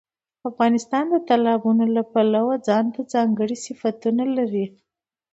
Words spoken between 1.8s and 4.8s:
له پلوه ځانته ځانګړي صفتونه لري.